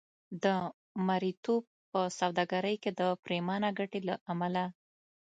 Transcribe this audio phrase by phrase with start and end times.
[0.43, 0.45] د
[1.07, 4.63] مریتوب په سوداګرۍ کې د پرېمانه ګټې له امله.